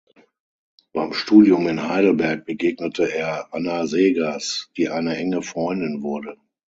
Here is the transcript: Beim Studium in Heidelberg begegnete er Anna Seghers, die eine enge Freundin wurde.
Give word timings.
Beim 0.93 1.13
Studium 1.13 1.67
in 1.67 1.83
Heidelberg 1.87 2.43
begegnete 2.43 3.13
er 3.13 3.53
Anna 3.53 3.85
Seghers, 3.85 4.71
die 4.75 4.89
eine 4.89 5.15
enge 5.15 5.43
Freundin 5.43 6.01
wurde. 6.01 6.37